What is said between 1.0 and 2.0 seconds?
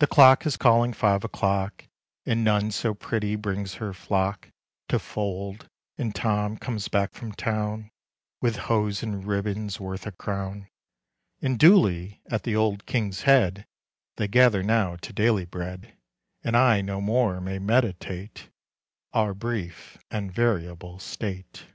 o'clock,